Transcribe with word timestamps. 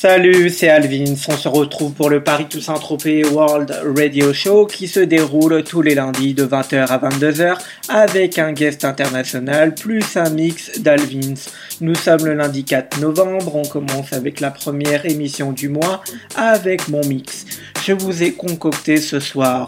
Salut, 0.00 0.48
c'est 0.48 0.70
Alvin. 0.70 1.12
On 1.28 1.36
se 1.36 1.46
retrouve 1.46 1.92
pour 1.92 2.08
le 2.08 2.24
Paris 2.24 2.46
Toussaint 2.48 2.78
Tropez 2.78 3.22
World 3.22 3.70
Radio 3.94 4.32
Show 4.32 4.64
qui 4.64 4.88
se 4.88 5.00
déroule 5.00 5.62
tous 5.62 5.82
les 5.82 5.94
lundis 5.94 6.32
de 6.32 6.46
20h 6.46 6.86
à 6.86 6.96
22h 6.96 7.58
avec 7.90 8.38
un 8.38 8.52
guest 8.52 8.86
international 8.86 9.74
plus 9.74 10.16
un 10.16 10.30
mix 10.30 10.80
d'Alvins. 10.80 11.34
Nous 11.82 11.94
sommes 11.94 12.24
le 12.24 12.32
lundi 12.32 12.64
4 12.64 12.98
novembre. 13.00 13.56
On 13.56 13.68
commence 13.68 14.14
avec 14.14 14.40
la 14.40 14.50
première 14.50 15.04
émission 15.04 15.52
du 15.52 15.68
mois 15.68 16.02
avec 16.34 16.88
mon 16.88 17.04
mix. 17.06 17.44
Je 17.84 17.92
vous 17.92 18.22
ai 18.22 18.32
concocté 18.32 18.96
ce 18.96 19.20
soir 19.20 19.66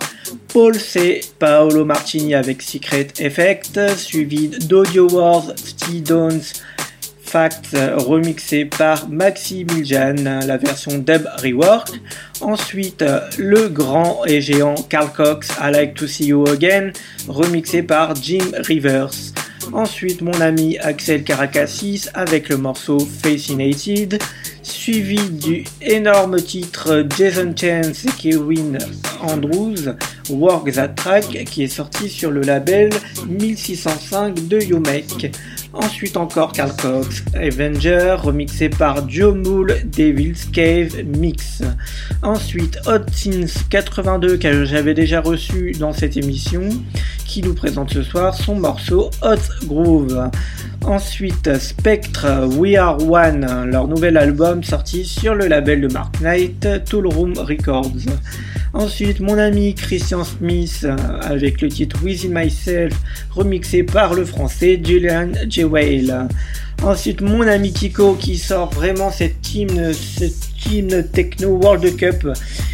Paul 0.48 0.74
C. 0.76 1.20
Paolo 1.38 1.84
Martini 1.84 2.34
avec 2.34 2.62
Secret 2.62 3.08
Effect, 3.18 3.78
suivi 3.96 4.48
d'Audio 4.48 5.10
Wars, 5.10 5.52
Stones, 5.56 6.40
Fact 7.32 7.74
remixé 7.96 8.66
par 8.66 9.08
Maxi 9.08 9.64
Miljan, 9.64 10.16
la 10.46 10.58
version 10.58 10.98
dub 10.98 11.26
rework. 11.42 11.88
Ensuite, 12.42 13.02
le 13.38 13.70
grand 13.70 14.26
et 14.26 14.42
géant 14.42 14.74
Carl 14.90 15.10
Cox, 15.10 15.48
I 15.58 15.72
Like 15.72 15.94
to 15.94 16.06
See 16.06 16.26
You 16.26 16.46
Again, 16.46 16.92
remixé 17.28 17.82
par 17.82 18.14
Jim 18.16 18.44
Rivers. 18.58 19.32
Ensuite, 19.72 20.20
mon 20.20 20.38
ami 20.42 20.76
Axel 20.76 21.24
Caracassis 21.24 22.10
avec 22.12 22.50
le 22.50 22.58
morceau 22.58 22.98
Fascinated, 22.98 24.20
suivi 24.62 25.30
du 25.30 25.64
énorme 25.80 26.36
titre 26.36 27.06
Jason 27.16 27.54
Chance 27.58 28.04
et 28.04 28.10
Kevin 28.20 28.76
Andrews, 29.22 29.94
Work 30.28 30.72
That 30.72 30.88
Track, 30.88 31.44
qui 31.46 31.62
est 31.62 31.68
sorti 31.68 32.10
sur 32.10 32.30
le 32.30 32.42
label 32.42 32.90
1605 33.26 34.48
de 34.48 34.60
Yomek. 34.60 35.32
Ensuite 35.74 36.18
encore 36.18 36.52
Carl 36.52 36.70
Cox, 36.76 37.24
Avenger, 37.34 38.16
remixé 38.18 38.68
par 38.68 39.08
Joe 39.08 39.34
Moole, 39.34 39.76
Devil's 39.84 40.44
Cave 40.44 41.02
Mix. 41.04 41.62
Ensuite 42.22 42.78
Hot 42.86 43.10
Sins 43.10 43.64
82 43.70 44.36
que 44.36 44.64
j'avais 44.66 44.92
déjà 44.92 45.20
reçu 45.20 45.72
dans 45.72 45.94
cette 45.94 46.18
émission, 46.18 46.68
qui 47.24 47.42
nous 47.42 47.54
présente 47.54 47.90
ce 47.90 48.02
soir 48.02 48.34
son 48.34 48.56
morceau 48.56 49.10
Hot 49.22 49.64
Groove. 49.64 50.30
Ensuite 50.84 51.58
Spectre, 51.58 52.46
We 52.58 52.76
Are 52.76 53.02
One, 53.02 53.70
leur 53.70 53.88
nouvel 53.88 54.18
album 54.18 54.62
sorti 54.62 55.06
sur 55.06 55.34
le 55.34 55.46
label 55.46 55.80
de 55.80 55.88
Mark 55.88 56.20
Knight, 56.20 56.84
Tool 56.84 57.06
Room 57.06 57.32
Records. 57.38 57.92
Ensuite, 58.74 59.20
mon 59.20 59.36
ami 59.36 59.74
Christian 59.74 60.24
Smith 60.24 60.86
avec 61.20 61.60
le 61.60 61.68
titre 61.68 61.98
Within 62.02 62.30
Myself, 62.30 62.94
remixé 63.30 63.82
par 63.82 64.14
le 64.14 64.24
français 64.24 64.80
Julian 64.82 65.28
J. 65.46 65.64
Whale. 65.64 66.28
Ensuite, 66.82 67.20
mon 67.20 67.46
ami 67.46 67.72
Kiko 67.72 68.14
qui 68.14 68.38
sort 68.38 68.70
vraiment 68.70 69.10
cette 69.10 69.54
hymne, 69.54 69.92
cette 69.92 70.48
hymne 70.70 71.06
techno 71.06 71.50
World 71.50 71.96
Cup 71.96 72.26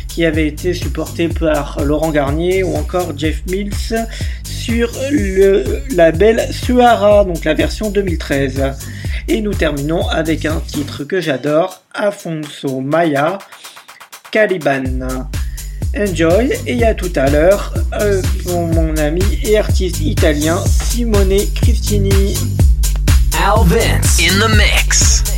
qui 0.06 0.24
avait 0.24 0.46
été 0.46 0.72
supporté 0.72 1.28
par 1.28 1.84
Laurent 1.84 2.10
Garnier 2.10 2.62
ou 2.62 2.74
encore 2.76 3.16
Jeff 3.16 3.42
Mills 3.50 4.06
sur 4.44 4.90
le 5.10 5.80
label 5.94 6.40
Suara, 6.52 7.24
donc 7.24 7.44
la 7.44 7.54
version 7.54 7.90
2013. 7.90 8.62
Et 9.26 9.40
nous 9.40 9.52
terminons 9.52 10.08
avec 10.08 10.46
un 10.46 10.60
titre 10.60 11.04
que 11.04 11.20
j'adore, 11.20 11.82
Afonso 11.92 12.80
Maya, 12.80 13.38
Caliban. 14.30 15.28
Enjoy 15.96 16.52
et 16.66 16.84
à 16.84 16.94
tout 16.94 17.12
à 17.16 17.30
l'heure 17.30 17.72
euh, 18.00 18.20
pour 18.44 18.66
mon 18.66 18.96
ami 18.96 19.22
et 19.42 19.58
artiste 19.58 20.00
italien 20.00 20.58
Simone 20.66 21.38
Cristini. 21.54 22.36
Alvin 23.42 24.00
in 24.20 24.38
the 24.38 24.56
mix. 24.56 25.37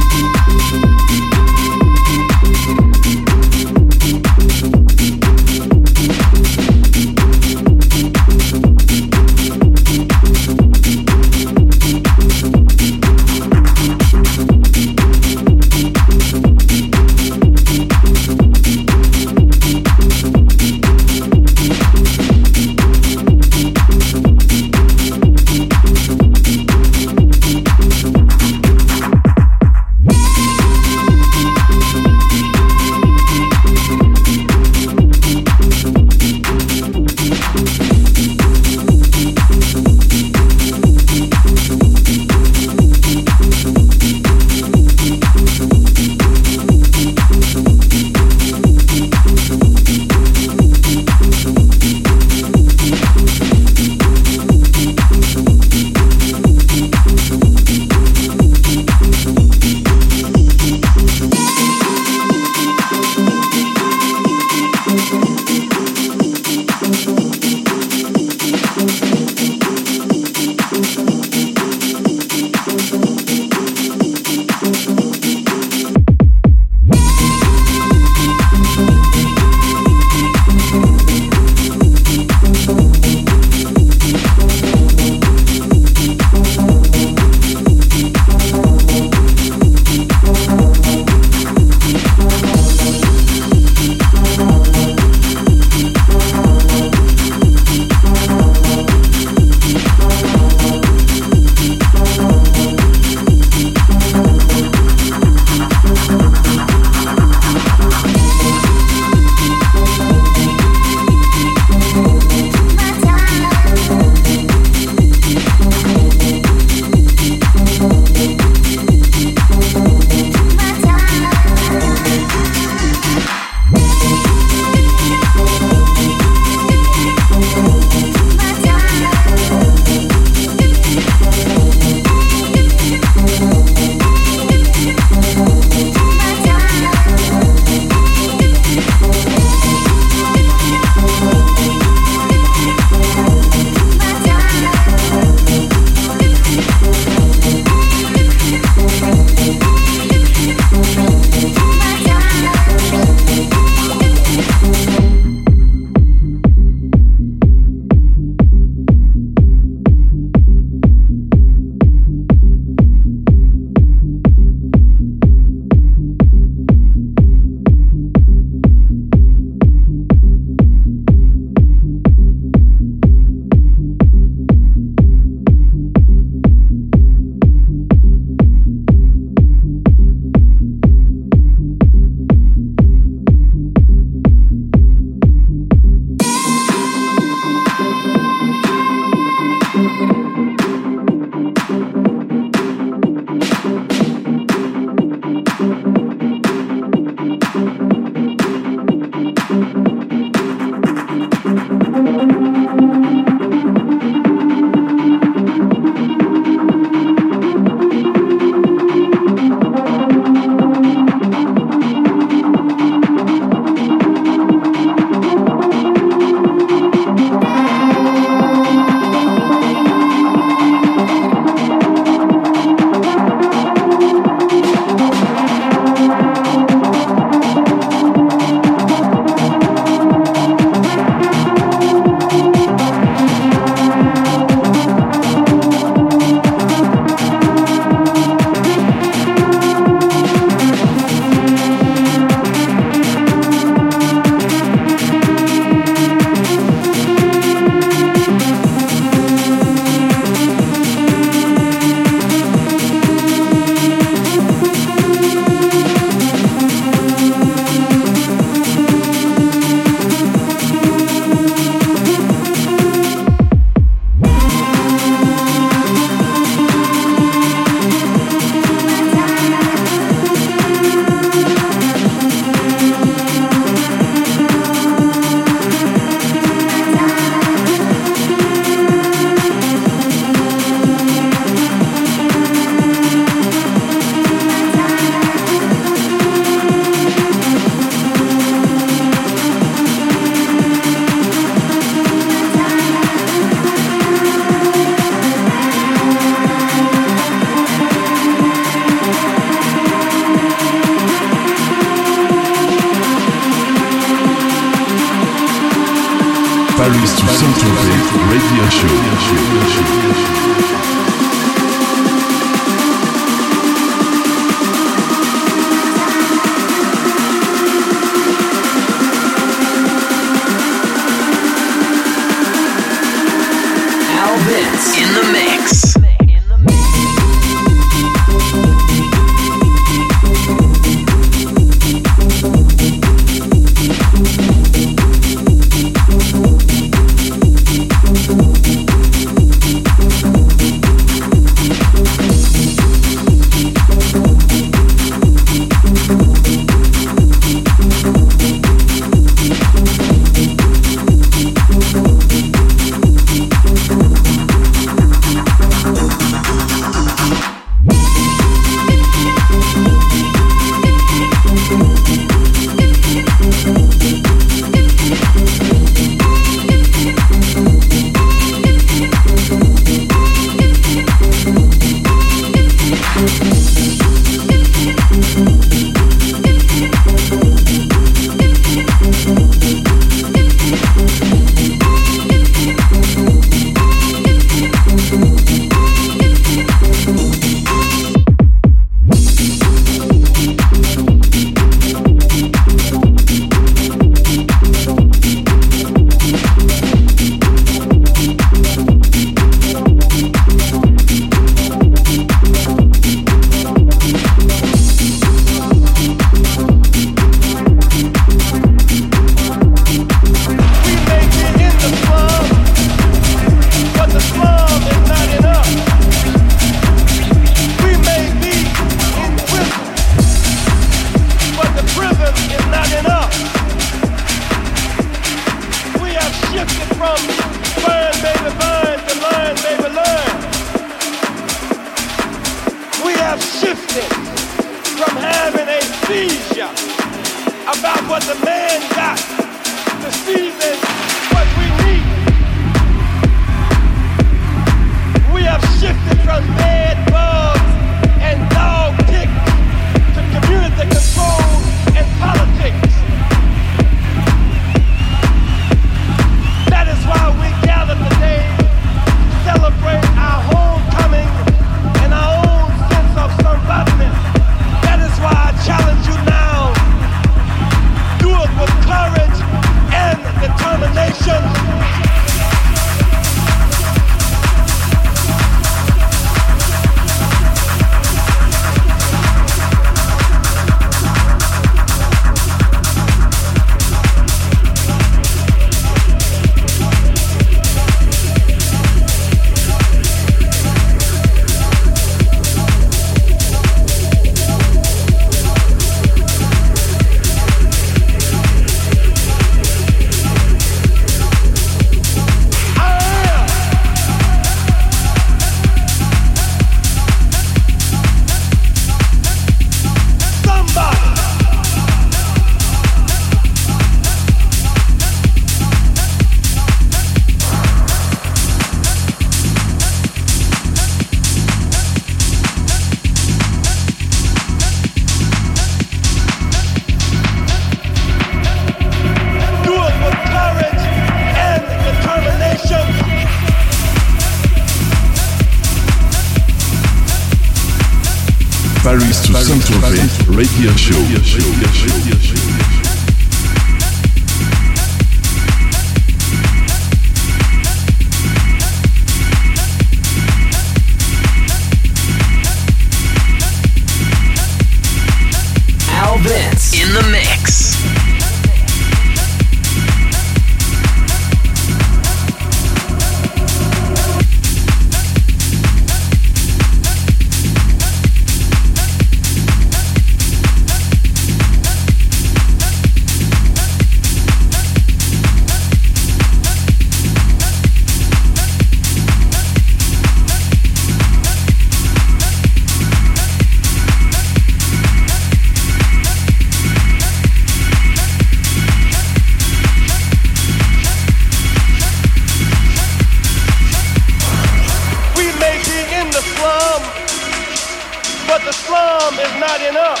is 598.88 599.34
not 599.36 599.60
enough. 599.60 600.00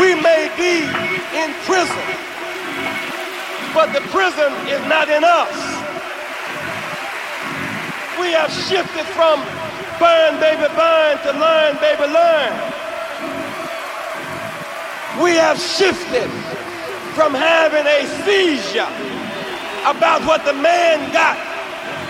We 0.00 0.14
may 0.18 0.50
be 0.58 0.82
in 1.38 1.54
prison, 1.62 2.02
but 3.72 3.92
the 3.92 4.00
prison 4.10 4.50
is 4.66 4.82
not 4.88 5.08
in 5.08 5.22
us. 5.22 5.54
We 8.18 8.32
have 8.32 8.50
shifted 8.50 9.06
from 9.14 9.38
burn, 10.00 10.40
baby, 10.40 10.66
burn 10.74 11.18
to 11.22 11.32
learn, 11.38 11.76
baby, 11.78 12.10
learn. 12.10 12.52
We 15.22 15.36
have 15.36 15.60
shifted 15.60 16.28
from 17.14 17.34
having 17.34 17.86
a 17.86 18.02
seizure 18.26 18.90
about 19.86 20.26
what 20.26 20.44
the 20.44 20.54
man 20.54 21.12
got 21.12 21.38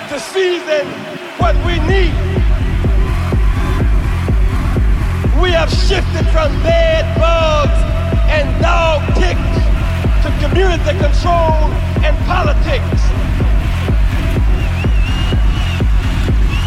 to 0.09 0.19
seizing 0.19 0.89
what 1.39 1.55
we 1.67 1.79
need. 1.87 2.24
Have 5.55 5.71
shifted 5.71 6.27
from 6.35 6.51
bed 6.67 7.07
bugs 7.15 7.79
and 8.27 8.51
dog 8.61 8.99
ticks 9.15 9.55
to 10.27 10.29
community 10.43 10.91
control 10.99 11.71
and 12.03 12.11
politics. 12.27 13.01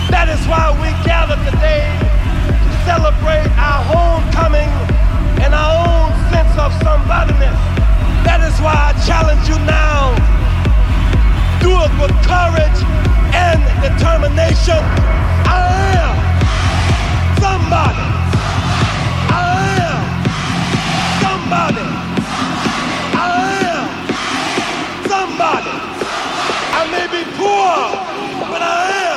That 0.07 0.31
is 0.31 0.39
why 0.47 0.71
we 0.79 0.87
gather 1.03 1.35
today 1.43 1.83
to 2.47 2.75
celebrate 2.87 3.51
our 3.59 3.83
homecoming 3.91 4.71
and 5.43 5.51
our 5.51 5.75
own 5.83 6.15
sense 6.31 6.55
of 6.55 6.71
somebodyness. 6.79 7.59
That 8.23 8.39
is 8.39 8.55
why 8.63 8.71
I 8.71 8.91
challenge 9.03 9.51
you 9.51 9.59
now. 9.67 10.15
Do 11.59 11.75
it 11.75 11.91
with 11.99 12.15
courage 12.23 12.79
and 13.35 13.59
determination. 13.83 14.79
I 15.43 15.75
am 15.99 16.15
somebody. 17.43 18.16
Somebody. 21.49 21.87
somebody. 25.07 25.75
I 26.79 26.83
may 26.91 27.07
be 27.07 27.23
poor, 27.37 27.71
but 28.51 28.61
I 28.61 28.91
am 29.11 29.16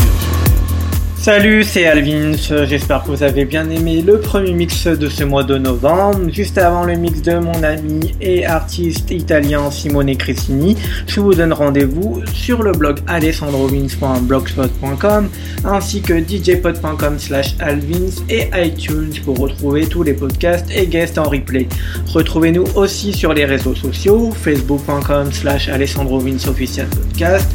Salut, 1.21 1.63
c'est 1.63 1.85
Alvin. 1.85 2.31
J'espère 2.65 3.03
que 3.03 3.09
vous 3.09 3.21
avez 3.21 3.45
bien 3.45 3.69
aimé 3.69 4.01
le 4.01 4.19
premier 4.19 4.53
mix 4.53 4.87
de 4.87 5.07
ce 5.07 5.23
mois 5.23 5.43
de 5.43 5.55
novembre. 5.55 6.31
Juste 6.33 6.57
avant 6.57 6.83
le 6.83 6.95
mix 6.95 7.21
de 7.21 7.37
mon 7.37 7.61
ami 7.61 8.15
et 8.19 8.43
artiste 8.43 9.11
italien 9.11 9.69
Simone 9.69 10.17
Cressini, 10.17 10.75
je 11.05 11.19
vous 11.19 11.35
donne 11.35 11.53
rendez-vous 11.53 12.23
sur 12.33 12.63
le 12.63 12.71
blog 12.71 13.01
alessandrovins.blogspot.com 13.05 15.29
ainsi 15.63 16.01
que 16.01 16.27
djpod.com 16.27 17.19
slash 17.19 17.55
alvins 17.59 18.09
et 18.27 18.49
iTunes 18.55 19.13
pour 19.23 19.37
retrouver 19.37 19.85
tous 19.85 20.01
les 20.01 20.13
podcasts 20.13 20.71
et 20.75 20.87
guests 20.87 21.19
en 21.19 21.29
replay. 21.29 21.67
Retrouvez-nous 22.07 22.65
aussi 22.73 23.13
sur 23.13 23.35
les 23.35 23.45
réseaux 23.45 23.75
sociaux 23.75 24.31
facebook.com 24.31 25.31
slash 25.31 25.69
alessandrovins 25.69 26.37
podcast 26.43 27.47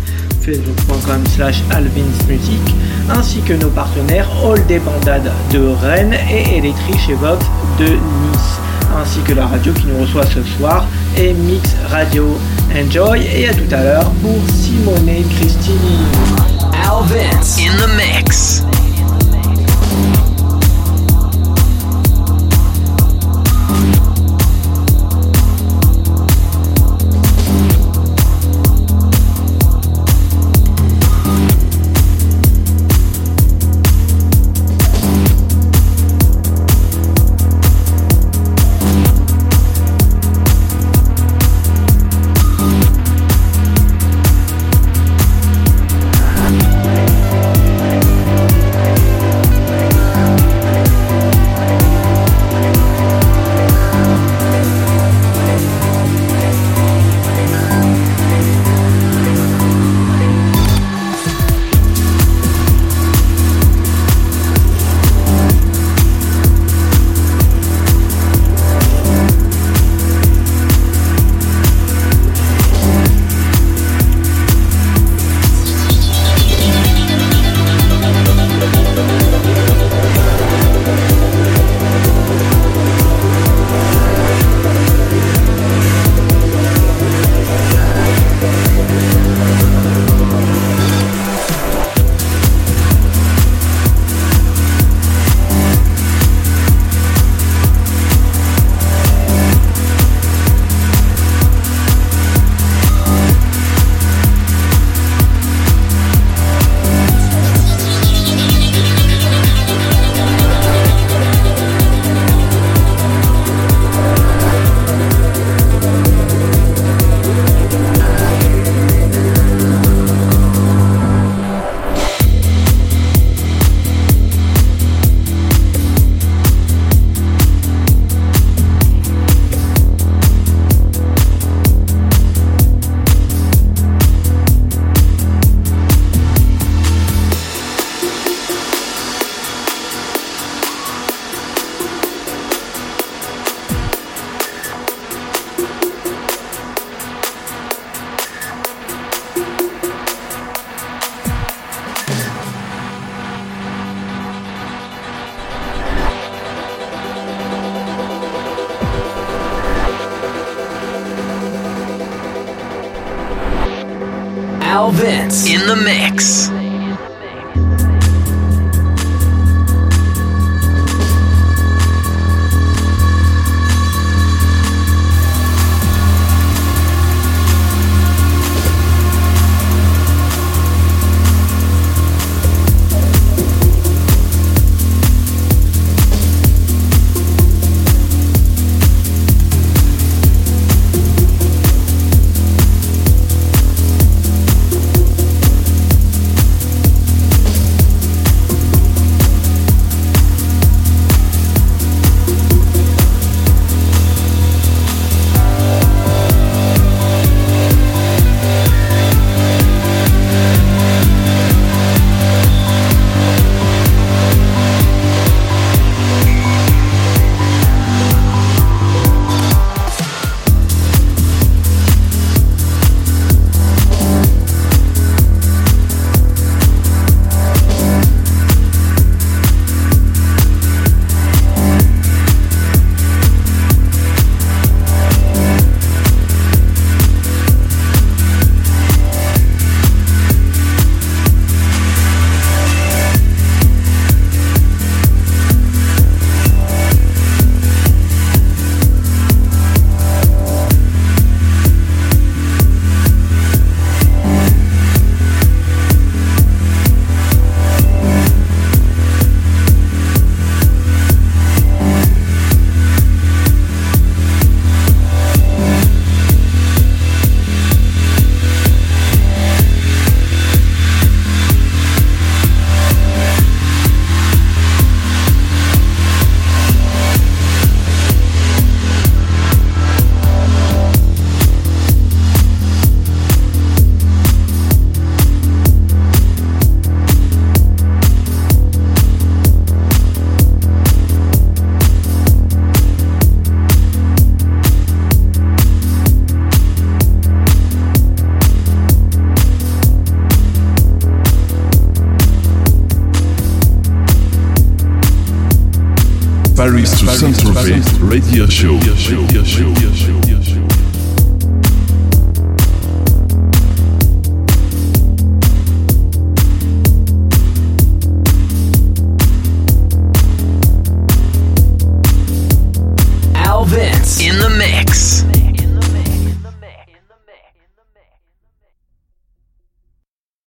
facebook.com 0.47 1.26
slash 1.34 1.62
alvinsmusic 1.72 2.61
ainsi 3.11 3.40
que 3.40 3.55
nos 3.55 3.70
partenaires 3.70 4.28
All 4.44 4.64
des 4.66 4.78
Bandades 4.78 5.32
de 5.53 5.61
Rennes 5.82 6.16
et 6.30 6.59
Electric 6.59 7.11
Vox 7.20 7.44
de 7.78 7.86
Nice 7.86 8.61
ainsi 8.97 9.20
que 9.20 9.32
la 9.32 9.47
radio 9.47 9.72
qui 9.72 9.86
nous 9.86 9.99
reçoit 10.01 10.26
ce 10.26 10.42
soir 10.57 10.86
et 11.16 11.32
Mix 11.32 11.74
Radio. 11.90 12.38
Enjoy 12.74 13.26
et 13.34 13.49
à 13.49 13.55
tout 13.55 13.72
à 13.72 13.82
l'heure 13.82 14.11
pour 14.22 14.38
Simone 14.55 15.24
Christini. 15.36 15.99
Alvin's 16.84 17.59
in 17.59 17.76
the 17.78 17.88
mix. 17.97 18.62